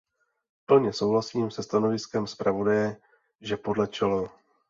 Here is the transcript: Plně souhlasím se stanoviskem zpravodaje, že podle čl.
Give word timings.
Plně 0.65 0.93
souhlasím 0.93 1.51
se 1.51 1.63
stanoviskem 1.63 2.27
zpravodaje, 2.27 2.97
že 3.41 3.57
podle 3.57 3.87
čl. 3.87 4.29